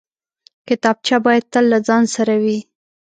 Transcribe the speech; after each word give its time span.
کتابچه 0.67 1.17
باید 1.25 1.45
تل 1.53 1.65
له 1.73 1.79
ځان 1.87 2.03
سره 2.15 2.33
وي 2.43 2.59